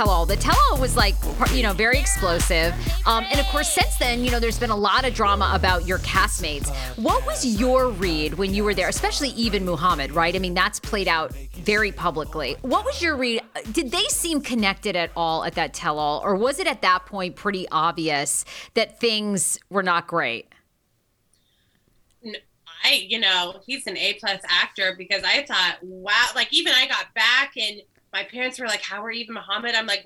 The 0.00 0.06
tell-all. 0.06 0.24
The 0.24 0.36
tell-all 0.36 0.80
was 0.80 0.96
like, 0.96 1.14
you 1.52 1.62
know, 1.62 1.74
very 1.74 1.98
explosive. 1.98 2.72
Um, 3.06 3.26
and 3.30 3.38
of 3.38 3.44
course, 3.48 3.68
since 3.70 3.98
then, 3.98 4.24
you 4.24 4.30
know, 4.30 4.40
there's 4.40 4.58
been 4.58 4.70
a 4.70 4.76
lot 4.76 5.04
of 5.04 5.12
drama 5.12 5.52
about 5.54 5.86
your 5.86 5.98
castmates. 5.98 6.74
What 6.96 7.26
was 7.26 7.44
your 7.44 7.90
read 7.90 8.32
when 8.32 8.54
you 8.54 8.64
were 8.64 8.72
there, 8.72 8.88
especially 8.88 9.28
even 9.30 9.66
Mohammed, 9.66 10.12
right? 10.12 10.34
I 10.34 10.38
mean, 10.38 10.54
that's 10.54 10.80
played 10.80 11.06
out 11.06 11.34
very 11.34 11.92
publicly. 11.92 12.56
What 12.62 12.86
was 12.86 13.02
your 13.02 13.14
read? 13.14 13.42
Did 13.72 13.90
they 13.90 14.04
seem 14.04 14.40
connected 14.40 14.96
at 14.96 15.10
all 15.14 15.44
at 15.44 15.54
that 15.56 15.74
tell-all, 15.74 16.22
or 16.24 16.34
was 16.34 16.58
it 16.60 16.66
at 16.66 16.80
that 16.80 17.04
point 17.04 17.36
pretty 17.36 17.68
obvious 17.70 18.46
that 18.72 19.00
things 19.00 19.58
were 19.68 19.82
not 19.82 20.06
great? 20.06 20.48
I, 22.82 23.04
you 23.06 23.20
know, 23.20 23.60
he's 23.66 23.86
an 23.86 23.98
A 23.98 24.14
plus 24.14 24.40
actor 24.48 24.94
because 24.96 25.22
I 25.24 25.44
thought, 25.44 25.76
wow, 25.82 26.28
like 26.34 26.48
even 26.54 26.72
I 26.72 26.86
got 26.86 27.12
back 27.12 27.52
and 27.58 27.82
my 28.12 28.24
parents 28.24 28.58
were 28.58 28.66
like, 28.66 28.82
"How 28.82 29.04
are 29.04 29.10
and 29.10 29.28
Mohammed?" 29.30 29.74
I'm 29.74 29.86
like, 29.86 30.04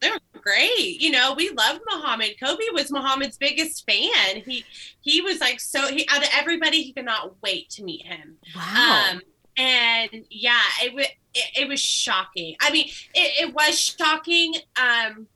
"They're 0.00 0.18
great." 0.40 1.00
You 1.00 1.10
know, 1.10 1.34
we 1.34 1.50
loved 1.50 1.80
Mohammed. 1.90 2.40
Kobe 2.40 2.64
was 2.72 2.90
Mohammed's 2.90 3.36
biggest 3.36 3.84
fan. 3.88 4.42
He 4.44 4.64
he 5.00 5.20
was 5.20 5.40
like 5.40 5.60
so. 5.60 5.88
He 5.88 6.06
out 6.10 6.22
of 6.22 6.30
everybody, 6.34 6.82
he 6.82 6.92
could 6.92 7.04
not 7.04 7.34
wait 7.42 7.70
to 7.70 7.84
meet 7.84 8.06
him. 8.06 8.36
Wow. 8.54 9.10
Um, 9.12 9.22
and 9.56 10.24
yeah, 10.30 10.62
it 10.82 10.94
was 10.94 11.06
it, 11.34 11.62
it, 11.62 11.68
was 11.68 11.80
shocking. 11.80 12.56
I 12.60 12.70
mean, 12.70 12.88
it, 13.14 13.48
it 13.48 13.54
was 13.54 13.78
shocking. 13.78 14.54
Um, 14.76 15.26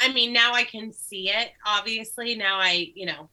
I 0.00 0.12
mean, 0.12 0.32
now 0.32 0.52
I 0.52 0.64
can 0.64 0.92
see 0.92 1.30
it. 1.30 1.52
Obviously, 1.64 2.34
now 2.34 2.58
I 2.58 2.92
you 2.94 3.06
know 3.06 3.28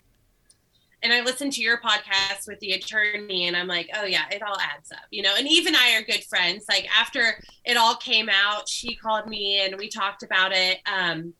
and 1.03 1.11
I 1.11 1.21
listened 1.21 1.51
to 1.53 1.61
your 1.61 1.79
podcast 1.79 2.47
with 2.47 2.59
the 2.61 2.71
attorney 2.71 3.47
and 3.47 3.55
I'm 3.57 3.67
like, 3.67 3.89
oh 3.93 4.05
yeah, 4.05 4.23
it 4.31 4.41
all 4.41 4.57
adds 4.59 4.91
up, 4.91 5.03
you 5.11 5.21
know. 5.21 5.33
And 5.37 5.47
Yve 5.47 5.67
and 5.67 5.75
I 5.75 5.97
are 5.97 6.01
good 6.01 6.23
friends. 6.23 6.65
Like 6.69 6.87
after 6.97 7.43
it 7.65 7.75
all 7.75 7.95
came 7.95 8.29
out, 8.29 8.69
she 8.69 8.95
called 8.95 9.27
me 9.27 9.61
and 9.61 9.75
we 9.77 9.89
talked 9.89 10.23
about 10.23 10.53
it. 10.53 10.79
Um, 10.85 11.33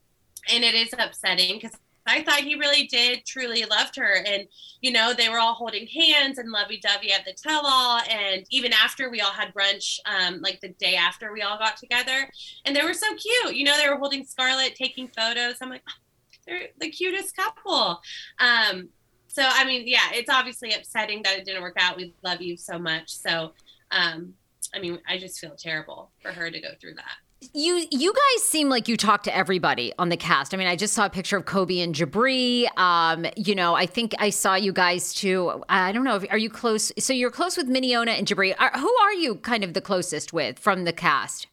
and 0.52 0.62
it 0.62 0.74
is 0.74 0.94
upsetting 0.98 1.54
because 1.54 1.76
I 2.06 2.22
thought 2.22 2.40
he 2.40 2.56
really 2.56 2.86
did 2.86 3.24
truly 3.24 3.64
loved 3.64 3.96
her. 3.96 4.22
And, 4.26 4.46
you 4.82 4.92
know, 4.92 5.14
they 5.14 5.30
were 5.30 5.38
all 5.38 5.54
holding 5.54 5.86
hands 5.86 6.36
and 6.36 6.50
lovey 6.50 6.78
dovey 6.78 7.12
at 7.12 7.24
the 7.24 7.32
tell 7.32 7.62
all. 7.64 8.00
And 8.10 8.44
even 8.50 8.74
after 8.74 9.10
we 9.10 9.22
all 9.22 9.32
had 9.32 9.54
brunch, 9.54 9.98
um, 10.04 10.42
like 10.42 10.60
the 10.60 10.68
day 10.68 10.96
after 10.96 11.32
we 11.32 11.40
all 11.40 11.58
got 11.58 11.78
together, 11.78 12.28
and 12.66 12.76
they 12.76 12.82
were 12.82 12.92
so 12.92 13.06
cute. 13.14 13.56
You 13.56 13.64
know, 13.64 13.78
they 13.78 13.88
were 13.88 13.96
holding 13.96 14.24
Scarlett, 14.26 14.74
taking 14.74 15.08
photos. 15.08 15.56
I'm 15.62 15.70
like, 15.70 15.82
oh, 15.88 15.92
they're 16.46 16.68
the 16.78 16.90
cutest 16.90 17.34
couple. 17.34 18.02
Um, 18.38 18.90
so 19.34 19.42
I 19.44 19.64
mean, 19.64 19.82
yeah, 19.86 20.12
it's 20.12 20.30
obviously 20.30 20.72
upsetting 20.72 21.22
that 21.24 21.38
it 21.38 21.44
didn't 21.44 21.62
work 21.62 21.76
out. 21.78 21.96
We 21.96 22.14
love 22.22 22.40
you 22.40 22.56
so 22.56 22.78
much. 22.78 23.10
So, 23.10 23.52
um, 23.90 24.34
I 24.72 24.78
mean, 24.78 25.00
I 25.08 25.18
just 25.18 25.40
feel 25.40 25.56
terrible 25.56 26.10
for 26.22 26.30
her 26.32 26.50
to 26.50 26.60
go 26.60 26.68
through 26.80 26.94
that 26.94 27.16
you 27.52 27.86
you 27.90 28.12
guys 28.12 28.44
seem 28.44 28.68
like 28.68 28.88
you 28.88 28.96
talk 28.96 29.24
to 29.24 29.36
everybody 29.36 29.92
on 29.98 30.08
the 30.08 30.16
cast. 30.16 30.54
I 30.54 30.56
mean, 30.56 30.66
I 30.66 30.76
just 30.76 30.94
saw 30.94 31.06
a 31.06 31.10
picture 31.10 31.36
of 31.36 31.44
Kobe 31.44 31.80
and 31.80 31.94
Jibri. 31.94 32.66
Um, 32.78 33.26
you 33.36 33.54
know, 33.54 33.74
I 33.74 33.86
think 33.86 34.14
I 34.18 34.30
saw 34.30 34.54
you 34.54 34.72
guys 34.72 35.12
too. 35.12 35.62
I 35.68 35.92
don't 35.92 36.04
know. 36.04 36.16
If, 36.16 36.26
are 36.30 36.38
you 36.38 36.48
close? 36.48 36.92
So 36.98 37.12
you're 37.12 37.30
close 37.30 37.56
with 37.56 37.68
Miona 37.68 38.18
and 38.18 38.26
Jibri. 38.26 38.54
Are, 38.58 38.70
who 38.78 38.94
are 39.02 39.12
you 39.12 39.34
kind 39.34 39.64
of 39.64 39.74
the 39.74 39.82
closest 39.82 40.32
with 40.32 40.58
from 40.58 40.84
the 40.84 40.92
cast? 40.92 41.48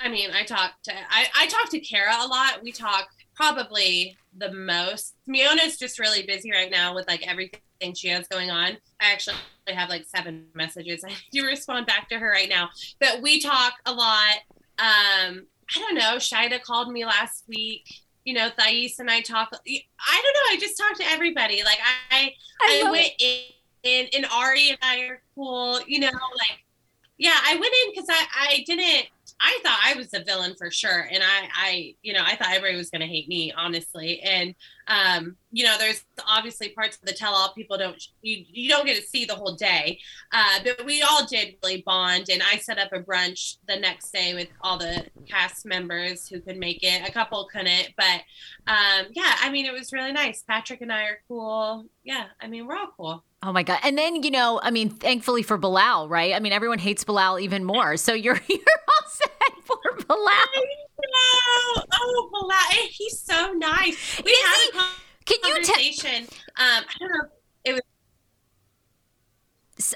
I 0.00 0.08
mean, 0.08 0.30
I 0.32 0.44
talk 0.44 0.72
to 0.84 0.92
I, 0.92 1.26
I 1.36 1.46
talk 1.46 1.70
to 1.70 1.78
Kara 1.78 2.14
a 2.18 2.26
lot. 2.26 2.62
We 2.62 2.72
talk 2.72 3.10
probably 3.40 4.18
the 4.36 4.52
most. 4.52 5.14
Miona's 5.26 5.78
just 5.78 5.98
really 5.98 6.26
busy 6.26 6.52
right 6.52 6.70
now 6.70 6.94
with 6.94 7.08
like 7.08 7.26
everything 7.26 7.94
she 7.94 8.08
has 8.08 8.28
going 8.28 8.50
on. 8.50 8.76
I 9.00 9.12
actually 9.12 9.36
have 9.66 9.88
like 9.88 10.04
seven 10.04 10.44
messages. 10.54 11.02
I 11.08 11.12
do 11.32 11.46
respond 11.46 11.86
back 11.86 12.10
to 12.10 12.18
her 12.18 12.30
right 12.30 12.50
now. 12.50 12.68
But 13.00 13.22
we 13.22 13.40
talk 13.40 13.72
a 13.86 13.92
lot. 13.92 14.36
Um, 14.78 15.46
I 15.74 15.78
don't 15.78 15.94
know. 15.94 16.16
Shaeeda 16.16 16.62
called 16.62 16.92
me 16.92 17.06
last 17.06 17.44
week. 17.48 17.86
You 18.24 18.34
know, 18.34 18.50
Thais 18.58 18.98
and 18.98 19.10
I 19.10 19.22
talk. 19.22 19.48
I 19.52 19.56
don't 19.56 20.34
know. 20.34 20.50
I 20.50 20.58
just 20.60 20.76
talk 20.76 20.98
to 20.98 21.04
everybody. 21.06 21.62
Like 21.64 21.78
I, 22.10 22.34
I, 22.60 22.82
I 22.84 22.90
went 22.90 23.12
in, 23.18 23.44
in, 23.84 24.06
and 24.14 24.26
Ari 24.34 24.68
and 24.68 24.78
I 24.82 25.00
are 25.04 25.22
cool. 25.34 25.80
You 25.86 26.00
know, 26.00 26.08
like 26.08 26.58
Yeah, 27.16 27.38
I 27.42 27.54
went 27.54 27.72
in 27.86 27.92
because 27.92 28.10
I 28.10 28.26
I 28.38 28.64
didn't 28.66 29.06
I 29.40 29.58
thought 29.62 29.80
I 29.82 29.94
was 29.94 30.10
the 30.10 30.22
villain 30.22 30.54
for 30.56 30.70
sure, 30.70 31.08
and 31.10 31.22
I, 31.22 31.48
I, 31.54 31.94
you 32.02 32.12
know, 32.12 32.22
I 32.24 32.36
thought 32.36 32.48
everybody 32.50 32.76
was 32.76 32.90
going 32.90 33.00
to 33.00 33.06
hate 33.06 33.26
me, 33.26 33.52
honestly. 33.56 34.20
And, 34.20 34.54
um, 34.86 35.36
you 35.50 35.64
know, 35.64 35.76
there's 35.78 36.04
obviously 36.28 36.70
parts 36.70 36.96
of 36.96 37.06
the 37.06 37.14
tell-all 37.14 37.54
people 37.54 37.78
don't, 37.78 38.02
you, 38.20 38.44
you 38.48 38.68
don't 38.68 38.84
get 38.84 38.96
to 38.96 39.08
see 39.08 39.24
the 39.24 39.34
whole 39.34 39.54
day, 39.54 39.98
uh, 40.32 40.58
but 40.62 40.84
we 40.84 41.00
all 41.02 41.24
did 41.26 41.56
really 41.62 41.82
bond. 41.86 42.28
And 42.30 42.42
I 42.42 42.58
set 42.58 42.78
up 42.78 42.92
a 42.92 43.00
brunch 43.00 43.56
the 43.66 43.76
next 43.76 44.10
day 44.12 44.34
with 44.34 44.48
all 44.60 44.76
the 44.76 45.06
cast 45.26 45.64
members 45.64 46.28
who 46.28 46.40
could 46.40 46.58
make 46.58 46.82
it. 46.82 47.08
A 47.08 47.12
couple 47.12 47.48
couldn't, 47.50 47.90
but 47.96 48.20
um, 48.66 49.06
yeah, 49.12 49.36
I 49.40 49.50
mean, 49.50 49.64
it 49.64 49.72
was 49.72 49.92
really 49.92 50.12
nice. 50.12 50.42
Patrick 50.42 50.82
and 50.82 50.92
I 50.92 51.04
are 51.04 51.20
cool. 51.28 51.86
Yeah, 52.04 52.26
I 52.40 52.46
mean, 52.46 52.66
we're 52.66 52.76
all 52.76 52.92
cool. 52.96 53.24
Oh 53.42 53.52
my 53.52 53.62
god! 53.62 53.78
And 53.82 53.96
then 53.96 54.22
you 54.22 54.30
know, 54.30 54.60
I 54.62 54.70
mean, 54.70 54.90
thankfully 54.90 55.42
for 55.42 55.56
Bilal, 55.56 56.10
right? 56.10 56.34
I 56.34 56.40
mean, 56.40 56.52
everyone 56.52 56.78
hates 56.78 57.04
Bilal 57.04 57.40
even 57.40 57.64
more. 57.64 57.96
So 57.96 58.12
you're 58.12 58.38
you're 58.48 58.60
for 59.82 60.04
Bilal. 60.04 60.48
Oh, 61.12 61.82
oh, 61.92 62.28
Bilal, 62.32 62.88
he's 62.90 63.18
so 63.20 63.52
nice. 63.52 64.20
We 64.24 64.30
Is 64.30 64.46
had 64.46 64.60
he? 64.62 64.68
a 64.68 64.72
con- 64.72 64.84
Can 65.26 65.38
you 65.44 65.54
conversation. 65.54 66.24
um, 66.56 66.84
I 66.88 66.94
don't 66.98 67.10
know. 67.10 67.28
It 67.64 67.72
was 67.74 67.82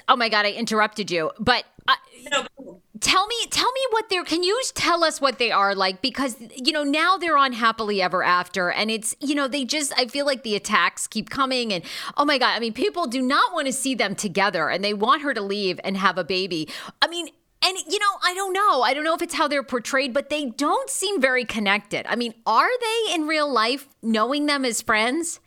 Oh 0.07 0.15
my 0.15 0.29
god! 0.29 0.45
I 0.45 0.51
interrupted 0.51 1.11
you, 1.11 1.31
but. 1.39 1.65
Uh, 1.87 1.93
no, 2.31 2.81
tell 2.99 3.27
me 3.27 3.35
tell 3.51 3.71
me 3.71 3.81
what 3.91 4.09
they're 4.09 4.23
can 4.23 4.41
you 4.41 4.59
tell 4.73 5.03
us 5.03 5.21
what 5.21 5.37
they 5.37 5.51
are 5.51 5.75
like 5.75 6.01
because 6.01 6.35
you 6.55 6.71
know 6.73 6.83
now 6.83 7.15
they're 7.17 7.37
on 7.37 7.53
happily 7.53 8.01
ever 8.01 8.23
after 8.23 8.71
and 8.71 8.89
it's 8.89 9.15
you 9.19 9.35
know 9.35 9.47
they 9.47 9.63
just 9.63 9.93
i 9.95 10.07
feel 10.07 10.25
like 10.25 10.41
the 10.41 10.55
attacks 10.55 11.05
keep 11.05 11.29
coming 11.29 11.71
and 11.71 11.83
oh 12.17 12.25
my 12.25 12.39
god 12.39 12.55
i 12.55 12.59
mean 12.59 12.73
people 12.73 13.05
do 13.05 13.21
not 13.21 13.53
want 13.53 13.67
to 13.67 13.73
see 13.73 13.93
them 13.93 14.15
together 14.15 14.69
and 14.69 14.83
they 14.83 14.95
want 14.95 15.21
her 15.21 15.35
to 15.35 15.41
leave 15.41 15.79
and 15.83 15.97
have 15.97 16.17
a 16.17 16.23
baby 16.23 16.67
i 17.03 17.07
mean 17.07 17.27
and 17.65 17.77
you 17.89 17.99
know 17.99 18.05
i 18.23 18.33
don't 18.33 18.53
know 18.53 18.81
i 18.83 18.93
don't 18.93 19.03
know 19.03 19.13
if 19.15 19.21
it's 19.21 19.33
how 19.33 19.47
they're 19.47 19.63
portrayed 19.63 20.13
but 20.13 20.29
they 20.29 20.45
don't 20.45 20.89
seem 20.89 21.19
very 21.19 21.43
connected 21.43 22.05
i 22.07 22.15
mean 22.15 22.33
are 22.45 22.69
they 22.79 23.13
in 23.13 23.27
real 23.27 23.51
life 23.51 23.87
knowing 24.01 24.45
them 24.45 24.63
as 24.63 24.81
friends 24.81 25.39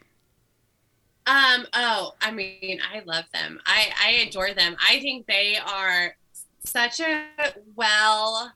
Um, 1.26 1.67
oh, 1.75 2.12
I 2.23 2.31
mean, 2.31 2.81
I 2.91 3.03
love 3.05 3.26
them. 3.35 3.61
I, 3.67 3.91
I 4.03 4.11
adore 4.26 4.55
them. 4.55 4.76
I 4.81 4.99
think 5.00 5.26
they 5.26 5.59
are 5.59 6.17
such 6.65 7.00
a 7.00 7.26
well 7.76 8.50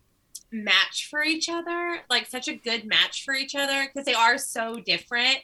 match 0.51 1.09
for 1.11 1.23
each 1.23 1.51
other, 1.51 1.99
like 2.09 2.27
such 2.27 2.49
a 2.49 2.55
good 2.55 2.87
match 2.87 3.25
for 3.27 3.35
each 3.35 3.55
other 3.55 3.87
because 3.87 4.07
they 4.07 4.15
are 4.15 4.39
so 4.39 4.81
different. 4.81 5.37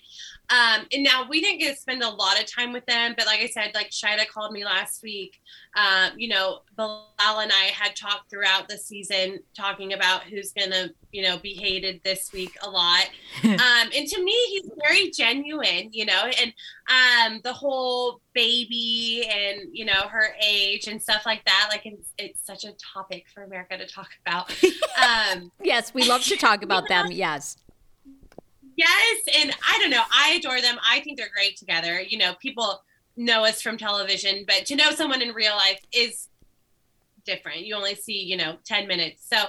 Um, 0.51 0.87
and 0.93 1.03
now 1.03 1.27
we 1.29 1.41
didn't 1.41 1.59
get 1.59 1.75
to 1.75 1.81
spend 1.81 2.03
a 2.03 2.09
lot 2.09 2.41
of 2.41 2.47
time 2.47 2.73
with 2.73 2.87
them, 2.87 3.15
but 3.17 3.27
like 3.27 3.41
I 3.41 3.47
said, 3.49 3.73
like 3.75 3.91
Shaeeda 3.91 4.27
called 4.29 4.53
me 4.53 4.65
last 4.65 5.03
week. 5.03 5.41
Um, 5.77 6.13
you 6.17 6.29
know, 6.29 6.61
Bilal 6.75 7.41
and 7.41 7.53
I 7.53 7.71
had 7.75 7.95
talked 7.95 8.31
throughout 8.31 8.69
the 8.69 8.79
season 8.79 9.41
talking 9.55 9.93
about 9.93 10.23
who's 10.23 10.53
gonna, 10.53 10.91
you 11.13 11.23
know, 11.23 11.39
be 11.39 11.53
hated 11.53 12.01
this 12.03 12.33
week 12.33 12.57
a 12.63 12.71
lot. 12.71 13.11
um, 13.45 13.91
and 13.95 14.07
to 14.09 14.25
me, 14.25 14.33
he's 14.49 14.71
very 14.87 15.11
genuine, 15.11 15.91
you 15.93 16.07
know, 16.07 16.31
and 16.41 16.53
um, 16.89 17.41
the 17.45 17.53
whole 17.53 18.21
baby 18.33 19.29
and 19.29 19.69
you 19.73 19.85
know 19.85 20.03
her 20.09 20.35
age 20.43 20.87
and 20.87 21.03
stuff 21.03 21.27
like 21.27 21.45
that. 21.45 21.69
Like 21.71 21.83
it's, 21.85 22.13
it's 22.17 22.41
such 22.47 22.65
a 22.65 22.73
topic 22.95 23.25
for 23.35 23.43
America 23.43 23.77
to 23.77 23.87
talk 23.87 24.09
about. 24.27 24.51
um, 24.99 25.53
yes 25.63 25.93
we 25.93 26.09
love 26.09 26.23
to 26.23 26.37
talk 26.37 26.63
about 26.63 26.89
them 26.89 27.11
yes 27.11 27.57
Yes, 28.79 29.23
and 29.37 29.53
I 29.69 29.77
don't 29.81 29.91
know. 29.91 30.05
I 30.09 30.35
adore 30.39 30.61
them. 30.61 30.79
I 30.89 31.01
think 31.01 31.19
they're 31.19 31.29
great 31.35 31.57
together. 31.57 32.01
You 32.01 32.17
know, 32.17 32.35
people 32.41 32.85
know 33.17 33.45
us 33.45 33.61
from 33.61 33.77
television, 33.77 34.45
but 34.47 34.67
to 34.67 34.77
know 34.77 34.93
someone 34.93 35.21
in 35.21 35.35
real 35.35 35.57
life 35.57 35.81
is 35.93 36.29
different. 37.25 37.67
You 37.67 37.75
only 37.75 37.97
see, 37.97 38.23
you 38.23 38.37
know, 38.37 38.59
10 38.65 38.87
minutes. 38.87 39.27
So 39.29 39.47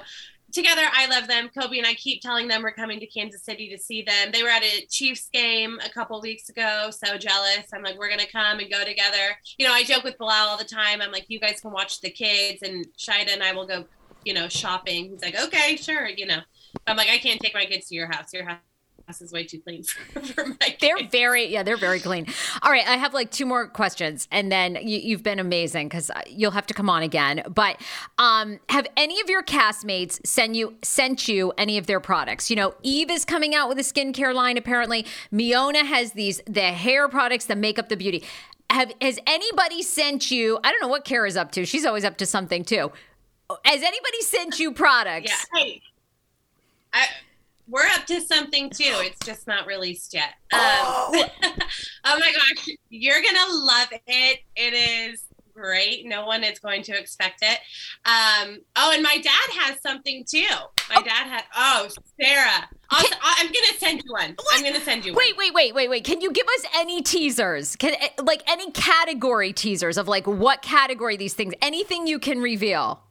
together, 0.51 0.81
I 0.91 1.05
love 1.05 1.27
them. 1.27 1.51
Kobe 1.55 1.77
and 1.77 1.85
I 1.85 1.93
keep 1.93 2.23
telling 2.23 2.47
them 2.47 2.63
we're 2.63 2.71
coming 2.71 2.99
to 3.01 3.05
Kansas 3.05 3.43
City 3.43 3.69
to 3.69 3.77
see 3.77 4.01
them. 4.01 4.31
They 4.33 4.41
were 4.41 4.49
at 4.49 4.63
a 4.63 4.87
Chiefs 4.87 5.29
game 5.31 5.77
a 5.85 5.89
couple 5.89 6.19
weeks 6.21 6.49
ago. 6.49 6.89
So 6.89 7.15
jealous. 7.19 7.67
I'm 7.71 7.83
like, 7.83 7.99
we're 7.99 8.09
going 8.09 8.21
to 8.21 8.31
come 8.31 8.57
and 8.57 8.71
go 8.71 8.83
together. 8.83 9.37
You 9.59 9.67
know, 9.67 9.73
I 9.75 9.83
joke 9.83 10.03
with 10.03 10.17
Bilal 10.17 10.47
all 10.47 10.57
the 10.57 10.63
time. 10.63 11.03
I'm 11.03 11.11
like, 11.11 11.25
you 11.27 11.39
guys 11.39 11.61
can 11.61 11.71
watch 11.71 12.01
the 12.01 12.09
kids, 12.09 12.63
and 12.63 12.87
Shaeeda 12.97 13.31
and 13.31 13.43
I 13.43 13.53
will 13.53 13.67
go, 13.67 13.85
you 14.25 14.33
know, 14.33 14.47
shopping. 14.47 15.11
He's 15.11 15.21
like, 15.21 15.39
okay, 15.39 15.75
sure. 15.75 16.07
You 16.07 16.25
know, 16.25 16.39
I'm 16.87 16.97
like, 16.97 17.09
I 17.09 17.19
can't 17.19 17.39
take 17.39 17.53
my 17.53 17.65
kids 17.65 17.89
to 17.89 17.95
your 17.95 18.07
house. 18.07 18.33
Your 18.33 18.45
house 18.45 18.57
is 19.09 19.31
way 19.31 19.43
too 19.43 19.59
clean 19.59 19.83
for, 20.13 20.19
for 20.21 20.45
my 20.45 20.75
They're 20.79 20.97
kids. 20.97 21.11
very, 21.11 21.45
yeah, 21.47 21.63
they're 21.63 21.77
very 21.77 21.99
clean. 21.99 22.27
All 22.61 22.71
right, 22.71 22.87
I 22.87 22.97
have 22.97 23.13
like 23.13 23.31
two 23.31 23.45
more 23.45 23.67
questions, 23.67 24.27
and 24.31 24.51
then 24.51 24.75
you, 24.75 24.99
you've 24.99 25.23
been 25.23 25.39
amazing 25.39 25.89
because 25.89 26.11
you'll 26.27 26.51
have 26.51 26.67
to 26.67 26.73
come 26.73 26.89
on 26.89 27.01
again. 27.03 27.43
But 27.49 27.81
um, 28.17 28.59
have 28.69 28.87
any 28.95 29.19
of 29.19 29.29
your 29.29 29.43
castmates 29.43 30.25
send 30.25 30.55
you 30.55 30.75
sent 30.83 31.27
you 31.27 31.51
any 31.57 31.77
of 31.77 31.87
their 31.87 31.99
products? 31.99 32.49
You 32.49 32.55
know, 32.55 32.75
Yve 32.83 33.09
is 33.11 33.25
coming 33.25 33.55
out 33.55 33.67
with 33.67 33.79
a 33.79 33.83
skincare 33.83 34.33
line. 34.33 34.57
Apparently, 34.57 35.05
Miona 35.33 35.85
has 35.85 36.13
these 36.13 36.41
the 36.45 36.61
hair 36.71 37.07
products, 37.09 37.45
the 37.45 37.55
makeup, 37.55 37.89
the 37.89 37.97
beauty. 37.97 38.23
Have 38.69 38.91
has 39.01 39.17
anybody 39.25 39.81
sent 39.81 40.29
you? 40.29 40.59
I 40.63 40.71
don't 40.71 40.81
know 40.81 40.87
what 40.87 41.03
Kara's 41.03 41.35
up 41.35 41.51
to. 41.53 41.65
She's 41.65 41.85
always 41.85 42.05
up 42.05 42.17
to 42.17 42.25
something 42.25 42.63
too. 42.63 42.91
Has 43.65 43.81
anybody 43.81 44.21
sent 44.21 44.59
you 44.59 44.71
products? 44.85 45.31
Yeah. 45.55 45.59
Hey, 45.59 45.81
I, 46.93 47.07
we're 47.69 47.85
up 47.95 48.05
to 48.07 48.19
something 48.21 48.69
too. 48.69 48.83
It's 48.97 49.25
just 49.25 49.47
not 49.47 49.67
released 49.67 50.13
yet. 50.13 50.33
Um, 50.51 50.59
oh. 50.61 51.11
my 52.05 52.31
gosh, 52.31 52.69
you're 52.89 53.21
gonna 53.21 53.53
love 53.53 53.89
it. 54.07 54.39
It 54.55 54.73
is 54.73 55.25
great. 55.53 56.05
No 56.05 56.25
one 56.25 56.43
is 56.43 56.59
going 56.59 56.83
to 56.83 56.97
expect 56.97 57.41
it. 57.41 57.59
Um, 58.05 58.59
oh, 58.75 58.91
and 58.93 59.03
my 59.03 59.17
dad 59.17 59.49
has 59.59 59.81
something 59.81 60.23
too. 60.25 60.47
My 60.89 60.97
oh. 60.97 61.03
dad 61.03 61.27
had. 61.27 61.43
Oh, 61.55 61.89
Sarah. 62.19 62.67
I'll, 62.89 63.05
I'm 63.21 63.47
gonna 63.47 63.77
send 63.77 64.01
you 64.03 64.11
one. 64.11 64.35
I'm 64.53 64.63
gonna 64.63 64.79
send 64.79 65.05
you. 65.05 65.13
Wait, 65.13 65.35
one. 65.35 65.47
wait, 65.47 65.53
wait, 65.53 65.75
wait, 65.75 65.89
wait. 65.89 66.03
Can 66.03 66.21
you 66.21 66.31
give 66.31 66.47
us 66.47 66.65
any 66.75 67.01
teasers? 67.01 67.75
Can 67.75 67.95
like 68.23 68.41
any 68.47 68.71
category 68.71 69.53
teasers 69.53 69.97
of 69.97 70.07
like 70.07 70.25
what 70.25 70.61
category 70.61 71.17
these 71.17 71.33
things? 71.33 71.53
Anything 71.61 72.07
you 72.07 72.19
can 72.19 72.41
reveal? 72.41 73.03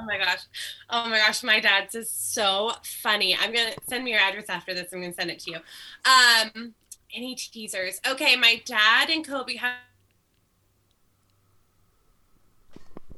Oh 0.00 0.04
my 0.06 0.18
gosh. 0.18 0.40
Oh 0.88 1.08
my 1.08 1.18
gosh. 1.18 1.42
My 1.42 1.60
dad's 1.60 1.94
is 1.94 2.10
so 2.10 2.72
funny. 2.82 3.36
I'm 3.36 3.52
going 3.52 3.72
to 3.72 3.80
send 3.88 4.04
me 4.04 4.12
your 4.12 4.20
address 4.20 4.46
after 4.48 4.72
this. 4.72 4.88
I'm 4.92 5.00
going 5.00 5.12
to 5.12 5.16
send 5.16 5.30
it 5.30 5.40
to 5.40 5.50
you. 5.50 5.58
Um, 6.04 6.74
any 7.14 7.34
teasers? 7.34 8.00
Okay. 8.08 8.36
My 8.36 8.62
dad 8.64 9.10
and 9.10 9.26
Kobe 9.26 9.56
have 9.56 9.74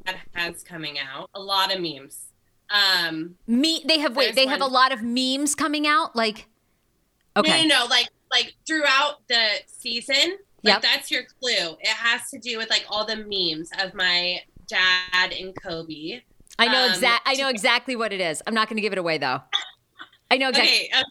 that 0.05 0.17
has 0.35 0.65
coming 0.65 0.99
out 0.99 1.31
a 1.35 1.41
lot 1.41 1.73
of 1.73 1.81
memes. 1.81 2.27
Um, 2.71 3.37
me, 3.47 3.85
they 3.87 3.99
have, 3.99 4.17
wait, 4.17 4.35
they 4.35 4.47
one. 4.47 4.53
have 4.53 4.61
a 4.61 4.67
lot 4.67 4.91
of 4.93 5.01
memes 5.03 5.55
coming 5.55 5.87
out. 5.87 6.17
Like, 6.17 6.49
okay. 7.37 7.63
No, 7.65 7.69
no, 7.69 7.85
no, 7.85 7.87
like, 7.91 8.09
like 8.31 8.55
throughout 8.67 9.27
the 9.29 9.45
season, 9.67 10.39
like 10.65 10.75
yep. 10.75 10.83
that's 10.83 11.11
your 11.11 11.23
clue. 11.25 11.77
It 11.81 11.89
has 11.89 12.31
to 12.31 12.39
do 12.39 12.59
with 12.59 12.71
like 12.71 12.85
all 12.89 13.05
the 13.05 13.17
memes 13.17 13.71
of 13.81 13.95
my 13.95 14.41
dad 14.67 15.33
and 15.33 15.55
Kobe. 15.61 16.23
I 16.63 16.73
know 16.73 16.87
exact. 16.87 17.27
Um, 17.27 17.33
I 17.33 17.35
know 17.37 17.49
exactly 17.49 17.97
what 17.97 18.13
it 18.13 18.21
is. 18.21 18.43
I'm 18.47 18.55
not 18.55 18.69
going 18.69 18.77
to 18.77 18.83
give 18.83 18.93
it 18.93 18.99
away 18.99 19.19
though. 19.19 19.41
I 20.31 20.37
know 20.37 20.49
exactly. 20.49 20.73
Okay. 20.73 20.91
Um, 20.93 21.05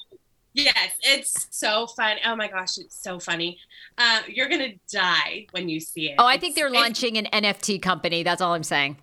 yes, 0.53 0.91
it's 1.01 1.48
so 1.51 1.88
fun. 1.88 2.17
Oh 2.25 2.36
my 2.36 2.48
gosh, 2.48 2.77
it's 2.77 3.01
so 3.01 3.20
funny. 3.20 3.60
Uh, 3.98 4.22
you're 4.27 4.50
gonna 4.50 4.74
die 4.91 5.46
when 5.51 5.70
you 5.70 5.79
see 5.79 6.10
it. 6.10 6.15
Oh, 6.17 6.25
I 6.25 6.34
it's, 6.34 6.41
think 6.41 6.55
they're 6.55 6.72
launching 6.72 7.17
an 7.17 7.27
NFT 7.31 7.81
company. 7.81 8.24
That's 8.24 8.41
all 8.41 8.53
I'm 8.53 8.63
saying. 8.63 8.98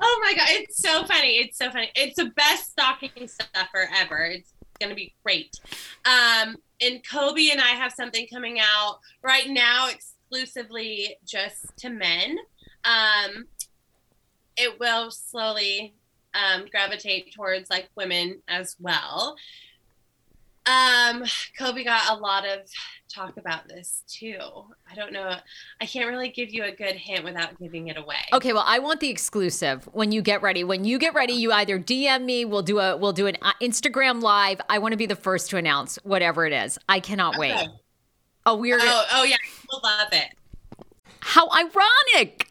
oh 0.00 0.20
my 0.24 0.34
god, 0.34 0.48
it's 0.50 0.78
so 0.78 1.04
funny. 1.04 1.38
It's 1.38 1.58
so 1.58 1.70
funny. 1.70 1.90
It's 1.94 2.16
the 2.16 2.30
best 2.36 2.70
stocking 2.70 3.28
stuffer 3.28 3.88
ever. 3.94 4.24
It's 4.24 4.52
gonna 4.80 4.94
be 4.94 5.14
great. 5.22 5.56
Um, 6.04 6.56
and 6.80 7.00
Kobe 7.06 7.50
and 7.50 7.60
I 7.60 7.70
have 7.70 7.92
something 7.92 8.26
coming 8.32 8.58
out 8.60 9.00
right 9.22 9.48
now 9.48 9.88
exclusively 9.88 11.16
just 11.26 11.76
to 11.78 11.90
men. 11.90 12.38
Um, 12.84 13.46
it 14.56 14.78
will 14.78 15.10
slowly 15.10 15.94
um, 16.34 16.66
gravitate 16.70 17.34
towards 17.34 17.70
like 17.70 17.88
women 17.96 18.42
as 18.48 18.76
well. 18.80 19.36
Um, 20.66 21.24
Kobe 21.58 21.84
got 21.84 22.16
a 22.16 22.20
lot 22.20 22.46
of 22.46 22.60
talk 23.14 23.36
about 23.36 23.68
this 23.68 24.02
too. 24.08 24.38
I 24.90 24.94
don't 24.94 25.12
know. 25.12 25.36
I 25.80 25.86
can't 25.86 26.08
really 26.08 26.30
give 26.30 26.52
you 26.52 26.64
a 26.64 26.72
good 26.72 26.94
hint 26.96 27.22
without 27.22 27.58
giving 27.60 27.88
it 27.88 27.98
away. 27.98 28.16
Okay, 28.32 28.52
well, 28.52 28.64
I 28.66 28.78
want 28.78 29.00
the 29.00 29.10
exclusive 29.10 29.84
when 29.92 30.10
you 30.10 30.22
get 30.22 30.42
ready. 30.42 30.64
When 30.64 30.84
you 30.84 30.98
get 30.98 31.14
ready, 31.14 31.34
you 31.34 31.52
either 31.52 31.78
DM 31.78 32.24
me, 32.24 32.44
we'll 32.44 32.62
do 32.62 32.78
a 32.78 32.96
we'll 32.96 33.12
do 33.12 33.26
an 33.26 33.36
uh, 33.42 33.52
Instagram 33.60 34.22
live. 34.22 34.60
I 34.68 34.78
want 34.78 34.92
to 34.92 34.98
be 34.98 35.06
the 35.06 35.16
first 35.16 35.50
to 35.50 35.58
announce 35.58 35.96
whatever 36.02 36.46
it 36.46 36.52
is. 36.52 36.78
I 36.88 37.00
cannot 37.00 37.36
okay. 37.36 37.54
wait. 37.54 37.68
Oh, 38.46 38.56
we're 38.56 38.78
Oh, 38.80 39.04
oh 39.14 39.24
yeah, 39.24 39.36
we'll 39.70 39.80
love 39.82 40.08
it. 40.12 40.34
How 41.20 41.48
ironic. 41.50 42.50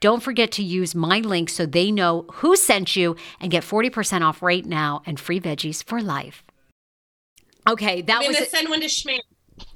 Don't 0.00 0.22
forget 0.22 0.50
to 0.52 0.62
use 0.62 0.94
my 0.94 1.20
link 1.20 1.48
so 1.50 1.66
they 1.66 1.90
know 1.90 2.26
who 2.34 2.56
sent 2.56 2.96
you 2.96 3.16
and 3.40 3.50
get 3.50 3.62
40% 3.62 4.22
off 4.22 4.42
right 4.42 4.64
now 4.64 5.02
and 5.06 5.18
free 5.18 5.40
veggies 5.40 5.82
for 5.82 6.00
life. 6.00 6.42
Okay, 7.68 8.02
that 8.02 8.20
I'm 8.20 8.28
was 8.28 8.36
gonna 8.36 8.48
send 8.48 8.68
one 8.68 8.80
to 8.80 8.86
Schman. 8.86 9.18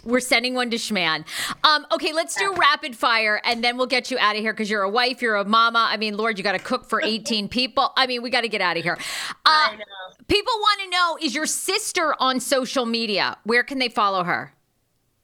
we're 0.04 0.20
sending 0.20 0.54
one 0.54 0.70
to 0.70 0.76
Schman. 0.76 1.24
Um, 1.64 1.86
okay, 1.90 2.12
let's 2.12 2.36
do 2.36 2.54
rapid 2.54 2.94
fire 2.94 3.40
and 3.44 3.64
then 3.64 3.76
we'll 3.76 3.86
get 3.86 4.10
you 4.10 4.18
out 4.18 4.36
of 4.36 4.42
here 4.42 4.52
because 4.52 4.70
you're 4.70 4.82
a 4.82 4.90
wife, 4.90 5.20
you're 5.22 5.36
a 5.36 5.44
mama. 5.44 5.88
I 5.90 5.96
mean, 5.96 6.16
Lord, 6.16 6.38
you 6.38 6.44
got 6.44 6.52
to 6.52 6.58
cook 6.58 6.84
for 6.88 7.02
18 7.02 7.48
people. 7.58 7.92
I 7.96 8.06
mean, 8.06 8.22
we 8.22 8.30
got 8.30 8.42
to 8.42 8.48
get 8.48 8.60
out 8.60 8.76
of 8.76 8.82
here. 8.84 8.96
Uh, 9.30 9.34
I 9.44 9.76
know. 9.76 9.84
people 10.28 10.52
want 10.52 10.80
to 10.82 10.90
know 10.90 11.18
is 11.20 11.34
your 11.34 11.46
sister 11.46 12.14
on 12.20 12.38
social 12.38 12.86
media? 12.86 13.36
Where 13.44 13.64
can 13.64 13.78
they 13.78 13.88
follow 13.88 14.22
her? 14.24 14.54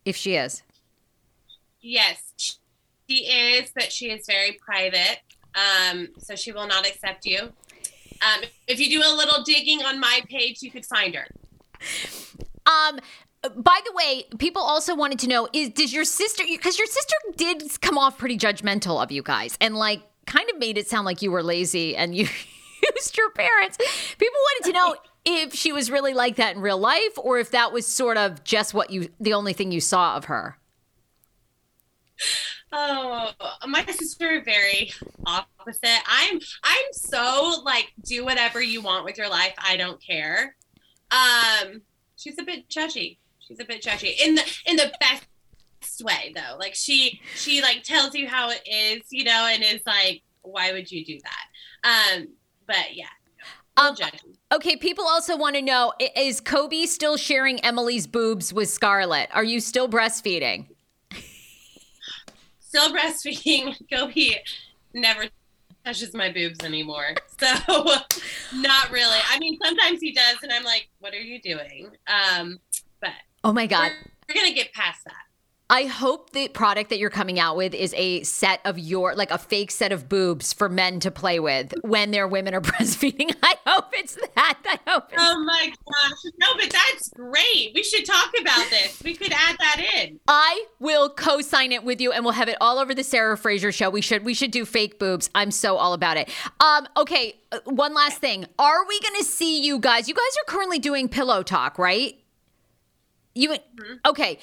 If 0.04 0.16
she 0.16 0.36
is. 0.36 0.62
Yes, 1.80 2.25
she 3.08 3.26
is, 3.26 3.70
but 3.74 3.92
she 3.92 4.10
is 4.10 4.26
very 4.26 4.52
private. 4.52 5.20
Um, 5.54 6.08
so 6.18 6.36
she 6.36 6.52
will 6.52 6.66
not 6.66 6.86
accept 6.86 7.24
you. 7.24 7.38
Um, 7.40 8.44
if 8.66 8.78
you 8.80 8.88
do 8.90 9.02
a 9.06 9.12
little 9.14 9.42
digging 9.42 9.82
on 9.82 10.00
my 10.00 10.20
page, 10.28 10.62
you 10.62 10.70
could 10.70 10.84
find 10.84 11.14
her. 11.14 11.26
Um, 12.66 12.98
by 13.54 13.80
the 13.84 13.92
way, 13.92 14.24
people 14.38 14.62
also 14.62 14.94
wanted 14.94 15.18
to 15.20 15.28
know 15.28 15.48
is 15.52 15.70
does 15.70 15.92
your 15.92 16.04
sister 16.04 16.44
because 16.48 16.78
your 16.78 16.86
sister 16.86 17.14
did 17.36 17.80
come 17.80 17.96
off 17.96 18.18
pretty 18.18 18.36
judgmental 18.36 19.02
of 19.02 19.12
you 19.12 19.22
guys 19.22 19.56
and 19.60 19.76
like 19.76 20.02
kind 20.26 20.48
of 20.50 20.58
made 20.58 20.76
it 20.78 20.88
sound 20.88 21.04
like 21.04 21.22
you 21.22 21.30
were 21.30 21.42
lazy 21.42 21.96
and 21.96 22.14
you 22.16 22.26
used 22.94 23.16
your 23.16 23.30
parents. 23.30 23.78
People 24.18 24.38
wanted 24.38 24.66
to 24.66 24.72
know 24.72 24.96
if 25.24 25.54
she 25.54 25.72
was 25.72 25.90
really 25.90 26.14
like 26.14 26.36
that 26.36 26.56
in 26.56 26.62
real 26.62 26.78
life 26.78 27.18
or 27.18 27.38
if 27.38 27.50
that 27.50 27.72
was 27.72 27.86
sort 27.86 28.16
of 28.16 28.42
just 28.44 28.74
what 28.74 28.90
you 28.90 29.08
the 29.20 29.34
only 29.34 29.52
thing 29.52 29.72
you 29.72 29.80
saw 29.80 30.16
of 30.16 30.26
her. 30.26 30.58
Oh, 32.78 33.32
my 33.66 33.84
sister 33.86 34.42
very 34.44 34.92
opposite. 35.24 36.00
I'm 36.06 36.38
I'm 36.62 36.84
so 36.92 37.62
like 37.64 37.92
do 38.04 38.22
whatever 38.24 38.60
you 38.60 38.82
want 38.82 39.04
with 39.06 39.16
your 39.16 39.30
life. 39.30 39.54
I 39.58 39.76
don't 39.78 40.00
care. 40.02 40.54
Um, 41.10 41.80
she's 42.16 42.38
a 42.38 42.42
bit 42.42 42.68
judgy. 42.68 43.16
She's 43.38 43.60
a 43.60 43.64
bit 43.64 43.82
judgy 43.82 44.12
in 44.22 44.34
the 44.34 44.42
in 44.66 44.76
the 44.76 44.92
best 45.00 45.24
way 46.02 46.32
though. 46.34 46.56
Like 46.58 46.74
she 46.74 47.20
she 47.34 47.62
like 47.62 47.82
tells 47.82 48.14
you 48.14 48.28
how 48.28 48.50
it 48.50 48.60
is, 48.70 49.02
you 49.10 49.24
know, 49.24 49.48
and 49.50 49.62
is 49.62 49.80
like, 49.86 50.22
why 50.42 50.72
would 50.72 50.90
you 50.90 51.04
do 51.04 51.18
that? 51.22 52.18
Um, 52.18 52.28
but 52.66 52.94
yeah, 52.94 53.06
Um, 53.78 53.94
okay, 54.52 54.76
people 54.76 55.04
also 55.06 55.36
want 55.36 55.56
to 55.56 55.62
know 55.62 55.92
is 56.16 56.40
Kobe 56.40 56.86
still 56.86 57.16
sharing 57.16 57.60
Emily's 57.60 58.06
boobs 58.06 58.52
with 58.52 58.68
Scarlett? 58.68 59.30
Are 59.32 59.44
you 59.44 59.60
still 59.60 59.88
breastfeeding? 59.88 60.66
Still 62.76 62.94
breastfeeding. 62.96 63.74
Kobe 63.90 64.36
never 64.92 65.24
touches 65.84 66.14
my 66.14 66.30
boobs 66.30 66.62
anymore. 66.64 67.14
So 67.38 67.84
not 68.54 68.90
really. 68.90 69.18
I 69.30 69.38
mean, 69.38 69.58
sometimes 69.62 70.00
he 70.00 70.10
does, 70.12 70.36
and 70.42 70.50
I'm 70.50 70.64
like, 70.64 70.88
what 71.00 71.12
are 71.12 71.20
you 71.20 71.38
doing? 71.38 71.90
Um, 72.06 72.58
but 73.00 73.10
Oh 73.44 73.52
my 73.52 73.66
god. 73.66 73.90
we're, 73.92 74.34
we're 74.34 74.40
gonna 74.40 74.54
get 74.54 74.72
past 74.72 75.04
that. 75.04 75.25
I 75.68 75.86
hope 75.86 76.30
the 76.30 76.46
product 76.48 76.90
that 76.90 77.00
you're 77.00 77.10
coming 77.10 77.40
out 77.40 77.56
with 77.56 77.74
is 77.74 77.92
a 77.96 78.22
set 78.22 78.60
of 78.64 78.78
your 78.78 79.16
like 79.16 79.32
a 79.32 79.38
fake 79.38 79.72
set 79.72 79.90
of 79.90 80.08
boobs 80.08 80.52
for 80.52 80.68
men 80.68 81.00
to 81.00 81.10
play 81.10 81.40
with 81.40 81.74
when 81.82 82.12
their 82.12 82.28
women 82.28 82.54
are 82.54 82.60
breastfeeding. 82.62 83.34
I 83.42 83.56
hope 83.66 83.86
it's 83.94 84.16
that. 84.36 84.58
I 84.64 84.78
hope 84.88 85.12
it's 85.12 85.20
Oh 85.20 85.42
my 85.44 85.66
gosh. 85.66 86.32
No, 86.38 86.46
but 86.56 86.70
that's 86.70 87.08
great. 87.10 87.72
We 87.74 87.82
should 87.82 88.06
talk 88.06 88.32
about 88.40 88.70
this. 88.70 89.02
We 89.02 89.16
could 89.16 89.32
add 89.32 89.56
that 89.58 89.84
in. 89.96 90.20
I 90.28 90.66
will 90.78 91.10
co-sign 91.10 91.72
it 91.72 91.82
with 91.82 92.00
you 92.00 92.12
and 92.12 92.24
we'll 92.24 92.34
have 92.34 92.48
it 92.48 92.56
all 92.60 92.78
over 92.78 92.94
the 92.94 93.04
Sarah 93.04 93.36
Fraser 93.36 93.72
show. 93.72 93.90
We 93.90 94.02
should 94.02 94.24
we 94.24 94.34
should 94.34 94.52
do 94.52 94.64
fake 94.64 95.00
boobs. 95.00 95.30
I'm 95.34 95.50
so 95.50 95.78
all 95.78 95.94
about 95.94 96.16
it. 96.16 96.30
Um 96.60 96.86
okay, 96.96 97.40
uh, 97.50 97.58
one 97.64 97.92
last 97.92 98.18
thing. 98.18 98.46
Are 98.56 98.86
we 98.86 99.00
going 99.00 99.16
to 99.18 99.24
see 99.24 99.62
you 99.62 99.80
guys? 99.80 100.06
You 100.08 100.14
guys 100.14 100.22
are 100.22 100.52
currently 100.52 100.78
doing 100.78 101.08
pillow 101.08 101.42
talk, 101.42 101.76
right? 101.76 102.16
You 103.34 103.56
Okay. 104.06 104.38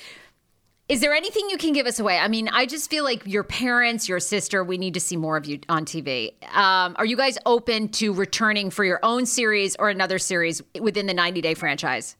Is 0.89 0.99
there 0.99 1.13
anything 1.13 1.49
you 1.49 1.57
can 1.57 1.71
give 1.71 1.87
us 1.87 1.99
away? 1.99 2.17
I 2.17 2.27
mean, 2.27 2.49
I 2.49 2.65
just 2.65 2.89
feel 2.89 3.05
like 3.05 3.25
your 3.25 3.43
parents, 3.43 4.09
your 4.09 4.19
sister, 4.19 4.63
we 4.65 4.77
need 4.77 4.93
to 4.95 4.99
see 4.99 5.15
more 5.15 5.37
of 5.37 5.45
you 5.45 5.59
on 5.69 5.85
TV. 5.85 6.33
Um, 6.53 6.95
are 6.97 7.05
you 7.05 7.15
guys 7.15 7.37
open 7.45 7.87
to 7.93 8.13
returning 8.13 8.69
for 8.69 8.83
your 8.83 8.99
own 9.01 9.25
series 9.25 9.77
or 9.77 9.89
another 9.89 10.19
series 10.19 10.61
within 10.79 11.07
the 11.07 11.13
90 11.13 11.39
day 11.41 11.53
franchise? 11.53 12.17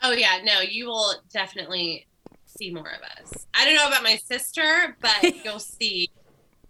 Oh 0.00 0.12
yeah, 0.12 0.38
no, 0.44 0.60
you 0.60 0.86
will 0.86 1.14
definitely 1.32 2.06
see 2.44 2.70
more 2.70 2.88
of 2.88 3.02
us. 3.20 3.46
I 3.52 3.64
don't 3.64 3.74
know 3.74 3.88
about 3.88 4.04
my 4.04 4.16
sister, 4.16 4.96
but 5.00 5.22
you'll 5.44 5.58
see 5.58 6.10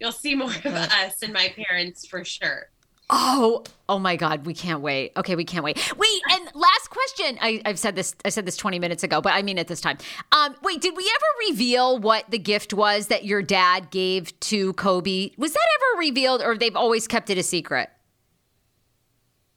you'll 0.01 0.13
see 0.13 0.35
more 0.35 0.51
of 0.51 0.67
us 0.67 1.23
and 1.23 1.33
my 1.33 1.55
parents 1.57 2.07
for 2.07 2.25
sure. 2.25 2.71
Oh, 3.09 3.63
oh 3.89 4.01
my 4.01 4.17
God, 4.17 4.47
we 4.47 4.55
can't 4.55 4.81
wait. 4.81 5.13
Okay, 5.17 5.37
we 5.37 5.45
can't 5.45 5.63
wait. 5.63 5.77
Wait, 5.97 6.23
and 6.33 6.51
last 6.55 6.91
question. 6.91 7.39
I, 7.41 7.63
I've 7.65 7.79
said 7.79 7.95
this. 7.95 8.17
I 8.25 8.31
said 8.31 8.47
this 8.47 8.57
twenty 8.57 8.81
minutes 8.81 9.05
ago, 9.05 9.21
but 9.21 9.33
I 9.33 9.43
mean 9.43 9.59
it 9.59 9.69
this 9.69 9.81
time. 9.81 9.99
Um, 10.33 10.57
wait, 10.63 10.81
did 10.81 10.97
we 10.97 11.05
ever 11.05 11.51
reveal 11.51 11.99
what 11.99 12.29
the 12.31 12.39
gift 12.39 12.75
was 12.75 13.07
that 13.07 13.25
your 13.25 13.43
dad 13.43 13.91
gave 13.91 14.39
to 14.41 14.73
Kobe? 14.73 15.31
Was 15.39 15.53
that 15.53 15.69
ever 15.77 16.01
revealed, 16.01 16.43
or 16.43 16.57
they've 16.59 16.75
always 16.75 17.07
kept 17.07 17.31
it 17.31 17.39
a 17.39 17.45
secret? 17.45 17.91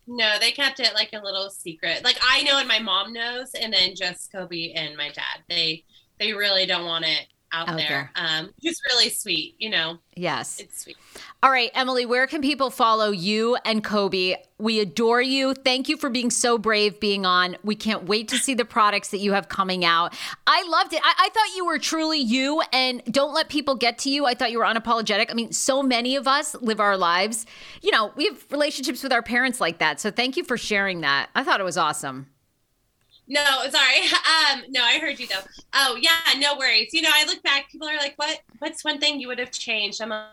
No, 0.05 0.37
they 0.39 0.51
kept 0.51 0.79
it 0.79 0.93
like 0.93 1.13
a 1.13 1.23
little 1.23 1.49
secret. 1.49 2.03
Like 2.03 2.19
I 2.23 2.43
know 2.43 2.59
and 2.59 2.67
my 2.67 2.79
mom 2.79 3.13
knows, 3.13 3.51
and 3.59 3.73
then 3.73 3.95
just 3.95 4.31
Kobe 4.31 4.73
and 4.73 4.95
my 4.95 5.09
dad. 5.09 5.43
They 5.47 5.85
they 6.19 6.33
really 6.33 6.67
don't 6.67 6.85
want 6.85 7.05
it 7.05 7.27
out, 7.51 7.69
Out 7.69 7.77
there. 7.77 8.11
Um, 8.15 8.53
it's 8.61 8.81
really 8.87 9.09
sweet, 9.09 9.55
you 9.57 9.69
know. 9.69 9.97
Yes. 10.15 10.59
It's 10.59 10.83
sweet. 10.83 10.97
All 11.41 11.49
right, 11.49 11.71
Emily, 11.73 12.05
where 12.05 12.27
can 12.27 12.41
people 12.41 12.69
follow 12.69 13.11
you 13.11 13.55
and 13.65 13.83
Kobe? 13.83 14.35
We 14.57 14.79
adore 14.81 15.21
you. 15.21 15.53
Thank 15.53 15.87
you 15.87 15.97
for 15.97 16.09
being 16.09 16.29
so 16.29 16.57
brave 16.57 16.99
being 16.99 17.25
on. 17.25 17.57
We 17.63 17.75
can't 17.75 18.03
wait 18.03 18.27
to 18.29 18.37
see 18.37 18.53
the 18.53 18.65
products 18.65 19.09
that 19.09 19.19
you 19.19 19.33
have 19.33 19.47
coming 19.47 19.85
out. 19.85 20.13
I 20.45 20.63
loved 20.67 20.93
it. 20.93 21.01
I, 21.03 21.13
I 21.17 21.29
thought 21.29 21.55
you 21.55 21.65
were 21.65 21.79
truly 21.79 22.19
you, 22.19 22.61
and 22.73 23.01
don't 23.05 23.33
let 23.33 23.49
people 23.49 23.75
get 23.75 23.97
to 23.99 24.09
you. 24.09 24.25
I 24.25 24.33
thought 24.33 24.51
you 24.51 24.59
were 24.59 24.65
unapologetic. 24.65 25.31
I 25.31 25.33
mean, 25.33 25.51
so 25.53 25.81
many 25.81 26.15
of 26.15 26.27
us 26.27 26.55
live 26.55 26.79
our 26.79 26.97
lives. 26.97 27.45
You 27.81 27.91
know, 27.91 28.11
we 28.15 28.25
have 28.25 28.45
relationships 28.51 29.01
with 29.01 29.13
our 29.13 29.23
parents 29.23 29.61
like 29.61 29.79
that. 29.79 29.99
So 29.99 30.11
thank 30.11 30.37
you 30.37 30.43
for 30.43 30.57
sharing 30.57 31.01
that. 31.01 31.29
I 31.35 31.43
thought 31.43 31.59
it 31.59 31.65
was 31.65 31.77
awesome. 31.77 32.27
No, 33.29 33.41
sorry. 33.69 34.01
Um, 34.51 34.63
no, 34.69 34.83
I 34.83 34.99
heard 34.99 35.19
you 35.19 35.27
though. 35.27 35.41
Oh 35.73 35.97
yeah, 36.01 36.39
no 36.39 36.57
worries. 36.57 36.89
You 36.93 37.03
know, 37.03 37.11
I 37.13 37.25
look 37.25 37.43
back, 37.43 37.69
people 37.69 37.87
are 37.87 37.97
like, 37.97 38.13
What 38.17 38.39
what's 38.59 38.83
one 38.83 38.99
thing 38.99 39.19
you 39.19 39.27
would 39.27 39.39
have 39.39 39.51
changed? 39.51 40.01
I'm 40.01 40.09
like, 40.09 40.25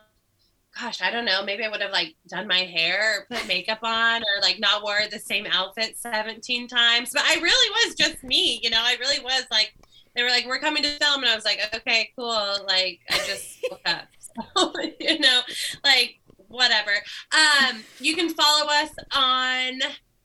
gosh, 0.79 1.03
I 1.03 1.11
don't 1.11 1.25
know. 1.25 1.43
Maybe 1.45 1.65
I 1.65 1.69
would 1.69 1.81
have 1.81 1.93
like 1.93 2.15
done 2.29 2.47
my 2.47 2.59
hair 2.59 3.27
or 3.31 3.37
put 3.37 3.47
makeup 3.49 3.81
on 3.83 4.23
or 4.23 4.43
like 4.43 4.59
not 4.59 4.83
wore 4.83 5.01
the 5.11 5.19
same 5.19 5.47
outfit 5.51 5.97
17 5.99 6.69
times. 6.69 7.11
But 7.13 7.23
I 7.25 7.35
really 7.41 7.87
was 7.87 7.95
just 7.95 8.23
me, 8.25 8.61
you 8.63 8.71
know, 8.71 8.81
I 8.81 8.97
really 9.01 9.23
was 9.23 9.45
like 9.51 9.75
they 10.15 10.23
were 10.23 10.31
like, 10.31 10.47
We're 10.47 10.59
coming 10.59 10.83
to 10.83 10.89
film 10.91 11.23
and 11.23 11.31
I 11.31 11.35
was 11.35 11.45
like, 11.45 11.61
Okay, 11.75 12.11
cool. 12.17 12.57
Like 12.67 13.01
I 13.11 13.19
just 13.27 13.59
woke 13.71 13.81
up. 13.87 14.07
So, 14.55 14.71
you 15.01 15.19
know, 15.19 15.41
like 15.83 16.21
whatever. 16.49 16.91
Um, 17.33 17.83
you 18.01 18.15
can 18.15 18.29
follow 18.29 18.67
us 18.71 18.91
on 19.17 19.81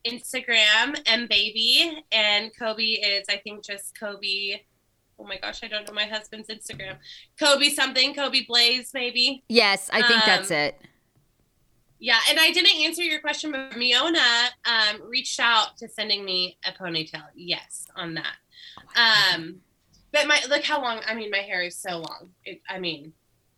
Instagram 0.05 0.99
and 1.05 1.29
baby 1.29 2.03
and 2.11 2.51
Kobe 2.57 2.83
is 2.83 3.25
I 3.29 3.37
think 3.37 3.63
just 3.63 3.97
Kobe. 3.99 4.61
Oh 5.19 5.23
my 5.23 5.37
gosh, 5.37 5.63
I 5.63 5.67
don't 5.67 5.87
know 5.87 5.93
my 5.93 6.05
husband's 6.05 6.49
Instagram. 6.49 6.97
Kobe 7.39 7.69
something, 7.69 8.13
Kobe 8.15 8.45
Blaise 8.47 8.91
maybe. 8.93 9.43
Yes, 9.47 9.89
I 9.93 10.01
think 10.07 10.23
that's 10.25 10.51
Um, 10.51 10.57
it. 10.57 10.81
Yeah, 11.99 12.17
and 12.29 12.39
I 12.39 12.49
didn't 12.49 12.75
answer 12.83 13.03
your 13.03 13.21
question, 13.21 13.51
but 13.51 13.71
Miona 13.71 14.47
um, 14.65 15.07
reached 15.07 15.39
out 15.39 15.77
to 15.77 15.87
sending 15.87 16.25
me 16.25 16.57
a 16.65 16.71
ponytail. 16.71 17.25
Yes, 17.35 17.85
on 17.95 18.15
that. 18.15 18.35
Um, 18.95 19.57
but 20.11 20.27
my 20.27 20.39
look 20.49 20.63
how 20.63 20.81
long. 20.81 21.01
I 21.05 21.13
mean, 21.13 21.29
my 21.29 21.37
hair 21.37 21.61
is 21.61 21.77
so 21.77 21.99
long. 21.99 22.31
It, 22.43 22.59
I 22.67 22.79
mean, 22.79 23.13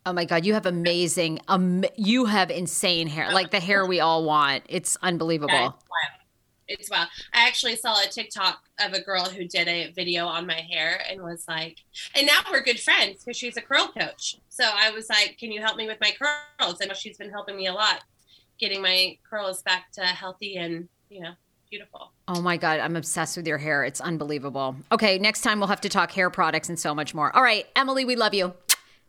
Oh 0.05 0.11
my 0.11 0.25
God, 0.25 0.45
you 0.45 0.53
have 0.53 0.65
amazing, 0.65 1.39
um, 1.47 1.85
you 1.95 2.25
have 2.25 2.51
insane 2.51 3.07
hair, 3.07 3.31
like 3.31 3.51
the 3.51 3.59
hair 3.61 3.85
we 3.85 4.01
all 4.01 4.25
want. 4.25 4.63
It's 4.67 4.97
unbelievable. 5.01 5.53
Yeah, 5.53 5.67
it's. 5.67 6.22
It's 6.67 6.89
wild. 6.89 7.09
I 7.33 7.47
actually 7.47 7.75
saw 7.75 7.99
a 8.01 8.07
TikTok 8.07 8.63
of 8.79 8.93
a 8.93 9.01
girl 9.01 9.25
who 9.25 9.45
did 9.45 9.67
a 9.67 9.91
video 9.91 10.25
on 10.25 10.47
my 10.47 10.61
hair 10.61 11.01
and 11.09 11.21
was 11.21 11.45
like, 11.47 11.77
and 12.15 12.25
now 12.25 12.39
we're 12.51 12.61
good 12.61 12.79
friends 12.79 13.23
because 13.23 13.37
she's 13.37 13.57
a 13.57 13.61
curl 13.61 13.89
coach. 13.97 14.37
So 14.49 14.63
I 14.63 14.91
was 14.91 15.09
like, 15.09 15.37
can 15.37 15.51
you 15.51 15.61
help 15.61 15.77
me 15.77 15.87
with 15.87 15.99
my 15.99 16.11
curls? 16.11 16.79
Know 16.79 16.93
she's 16.93 17.17
been 17.17 17.31
helping 17.31 17.57
me 17.57 17.67
a 17.67 17.73
lot, 17.73 18.03
getting 18.59 18.81
my 18.81 19.17
curls 19.29 19.61
back 19.61 19.91
to 19.93 20.01
healthy 20.01 20.57
and, 20.57 20.87
you 21.09 21.21
know, 21.21 21.31
beautiful. 21.69 22.11
Oh 22.27 22.41
my 22.41 22.55
God, 22.55 22.79
I'm 22.79 22.95
obsessed 22.95 23.35
with 23.35 23.47
your 23.47 23.57
hair. 23.57 23.83
It's 23.83 23.99
unbelievable. 23.99 24.75
Okay, 24.91 25.17
next 25.17 25.41
time 25.41 25.59
we'll 25.59 25.69
have 25.69 25.81
to 25.81 25.89
talk 25.89 26.11
hair 26.11 26.29
products 26.29 26.69
and 26.69 26.79
so 26.79 26.93
much 26.93 27.13
more. 27.13 27.35
All 27.35 27.43
right, 27.43 27.65
Emily, 27.75 28.05
we 28.05 28.15
love 28.15 28.33
you. 28.33 28.53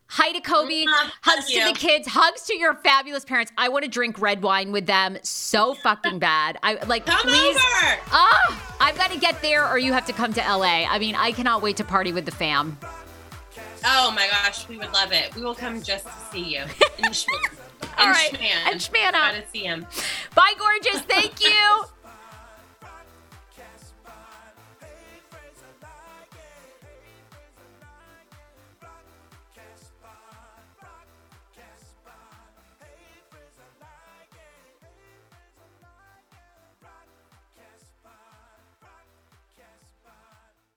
Hi 0.07 0.31
to 0.31 0.39
Kobe. 0.39 0.85
Mwah. 0.85 1.11
Hugs 1.21 1.37
Love 1.37 1.45
to 1.47 1.53
you. 1.53 1.67
the 1.73 1.73
kids. 1.79 2.07
Hugs 2.07 2.43
to 2.43 2.55
your 2.55 2.75
fabulous 2.75 3.25
parents. 3.25 3.51
I 3.57 3.69
want 3.69 3.83
to 3.85 3.89
drink 3.89 4.19
red 4.21 4.41
wine 4.43 4.71
with 4.71 4.85
them 4.85 5.17
so 5.23 5.73
fucking 5.73 6.19
bad. 6.19 6.57
I 6.63 6.75
like 6.85 7.05
Come 7.05 7.21
please. 7.21 7.55
over. 7.55 7.99
Ah, 8.11 8.75
I've 8.79 8.97
got 8.97 9.11
to 9.11 9.19
get 9.19 9.41
there, 9.41 9.67
or 9.67 9.77
you 9.79 9.93
have 9.93 10.05
to 10.05 10.13
come 10.13 10.31
to 10.33 10.41
LA. 10.41 10.85
I 10.87 10.99
mean, 10.99 11.15
I 11.15 11.31
cannot 11.31 11.61
wait 11.61 11.77
to 11.77 11.83
party 11.83 12.13
with 12.13 12.25
the 12.25 12.31
fam. 12.31 12.77
Oh 13.83 14.11
my 14.15 14.27
gosh, 14.27 14.67
we 14.69 14.77
would 14.77 14.91
love 14.93 15.11
it. 15.11 15.33
We 15.35 15.41
will 15.41 15.55
come 15.55 15.81
just 15.81 16.05
to 16.05 16.11
see 16.31 16.55
you. 16.55 16.63
And 17.03 17.13
Schman. 17.13 17.57
All 17.97 18.05
And 18.07 18.11
right. 18.11 18.31
Schman. 18.31 18.71
And 18.71 18.79
Schman. 18.79 19.11
Gotta 19.11 19.43
see 19.51 19.63
him. 19.63 19.85
Bye, 20.33 20.53
gorgeous. 20.57 21.01
Thank 21.01 21.43
you. 21.43 21.83